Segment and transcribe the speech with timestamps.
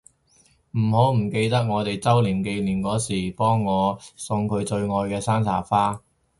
[0.71, 6.01] 唔好唔記得我哋週年紀念嗰時幫我送佢最愛嘅山茶花